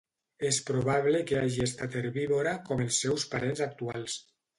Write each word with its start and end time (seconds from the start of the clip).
És 0.47 0.57
probable 0.69 1.19
que 1.31 1.35
hagi 1.41 1.61
estat 1.65 1.97
herbívora 1.99 2.53
com 2.71 2.81
els 2.87 2.97
seus 3.05 3.27
parents 3.35 3.63
actuals. 3.67 4.17